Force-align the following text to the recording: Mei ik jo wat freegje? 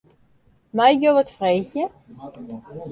Mei 0.75 0.93
ik 0.95 1.01
jo 1.03 1.11
wat 1.17 1.31
freegje? 1.37 1.83